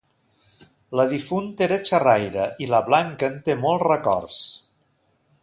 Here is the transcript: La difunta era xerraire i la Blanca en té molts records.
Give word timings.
La 0.99 1.03
difunta 1.11 1.63
era 1.65 1.77
xerraire 1.89 2.47
i 2.67 2.71
la 2.73 2.81
Blanca 2.89 3.31
en 3.35 3.37
té 3.51 3.59
molts 3.67 3.87
records. 3.93 4.43